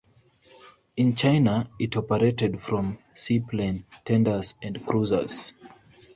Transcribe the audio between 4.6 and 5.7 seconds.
cruisers.